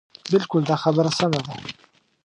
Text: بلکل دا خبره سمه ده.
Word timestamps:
بلکل 0.31 0.61
دا 0.69 0.75
خبره 0.83 1.11
سمه 1.19 1.41
ده. 1.45 1.53